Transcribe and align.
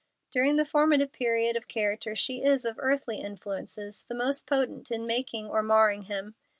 During 0.31 0.55
the 0.55 0.65
formative 0.65 1.11
period 1.11 1.55
of 1.55 1.67
character 1.67 2.15
she 2.15 2.41
is, 2.43 2.65
of 2.65 2.79
earthly 2.79 3.17
influences, 3.21 4.03
the 4.03 4.15
most 4.15 4.47
potent 4.47 4.89
in 4.89 5.05
making 5.05 5.45
or 5.47 5.61
marring 5.61 6.05
him. 6.05 6.33